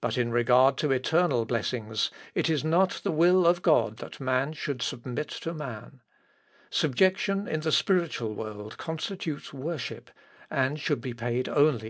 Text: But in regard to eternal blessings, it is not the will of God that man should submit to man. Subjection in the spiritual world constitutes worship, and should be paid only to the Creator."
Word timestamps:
But 0.00 0.16
in 0.16 0.30
regard 0.32 0.78
to 0.78 0.90
eternal 0.90 1.44
blessings, 1.44 2.10
it 2.34 2.48
is 2.48 2.64
not 2.64 3.02
the 3.04 3.10
will 3.12 3.46
of 3.46 3.60
God 3.60 3.98
that 3.98 4.18
man 4.18 4.54
should 4.54 4.80
submit 4.80 5.28
to 5.42 5.52
man. 5.52 6.00
Subjection 6.70 7.46
in 7.46 7.60
the 7.60 7.70
spiritual 7.70 8.32
world 8.32 8.78
constitutes 8.78 9.52
worship, 9.52 10.10
and 10.50 10.80
should 10.80 11.02
be 11.02 11.12
paid 11.12 11.46
only 11.46 11.46
to 11.46 11.50
the 11.50 11.68
Creator." 11.74 11.78